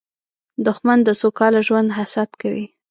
[0.65, 2.65] دښمن د سوکاله ژوند حسد کوي